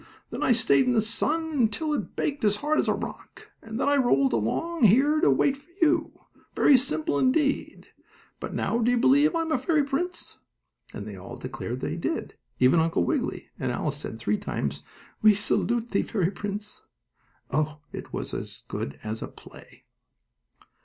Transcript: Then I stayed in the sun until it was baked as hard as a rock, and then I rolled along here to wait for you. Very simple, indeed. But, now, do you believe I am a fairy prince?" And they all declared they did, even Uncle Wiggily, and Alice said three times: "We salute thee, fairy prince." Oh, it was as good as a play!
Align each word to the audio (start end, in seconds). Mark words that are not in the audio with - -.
Then 0.31 0.41
I 0.41 0.51
stayed 0.51 0.87
in 0.87 0.93
the 0.93 0.99
sun 1.03 1.51
until 1.51 1.93
it 1.93 1.99
was 1.99 2.07
baked 2.15 2.43
as 2.43 2.55
hard 2.55 2.79
as 2.79 2.87
a 2.87 2.93
rock, 2.95 3.51
and 3.61 3.79
then 3.79 3.87
I 3.87 3.97
rolled 3.97 4.33
along 4.33 4.81
here 4.85 5.21
to 5.21 5.29
wait 5.29 5.55
for 5.57 5.69
you. 5.79 6.13
Very 6.55 6.75
simple, 6.75 7.19
indeed. 7.19 7.89
But, 8.39 8.51
now, 8.55 8.79
do 8.79 8.89
you 8.89 8.97
believe 8.97 9.35
I 9.35 9.41
am 9.43 9.51
a 9.51 9.59
fairy 9.59 9.83
prince?" 9.83 10.39
And 10.91 11.05
they 11.05 11.15
all 11.17 11.35
declared 11.35 11.81
they 11.81 11.97
did, 11.97 12.33
even 12.57 12.79
Uncle 12.79 13.03
Wiggily, 13.03 13.49
and 13.59 13.71
Alice 13.71 13.97
said 13.97 14.17
three 14.17 14.39
times: 14.39 14.81
"We 15.21 15.35
salute 15.35 15.89
thee, 15.89 16.01
fairy 16.01 16.31
prince." 16.31 16.81
Oh, 17.51 17.81
it 17.91 18.11
was 18.11 18.33
as 18.33 18.63
good 18.67 18.99
as 19.03 19.21
a 19.21 19.27
play! 19.27 19.83